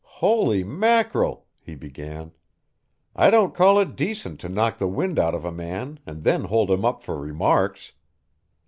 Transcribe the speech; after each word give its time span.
"Holy 0.17 0.63
mackerel," 0.63 1.45
he 1.59 1.75
began 1.75 2.31
"I 3.15 3.29
don't 3.29 3.53
call 3.53 3.77
it 3.79 3.95
decent 3.95 4.39
to 4.39 4.49
knock 4.49 4.79
the 4.79 4.87
wind 4.87 5.19
out 5.19 5.35
of 5.35 5.45
a 5.45 5.51
man 5.51 5.99
and 6.07 6.23
then 6.23 6.45
hold 6.45 6.71
him 6.71 6.83
up 6.83 7.03
for 7.03 7.19
remarks. 7.19 7.91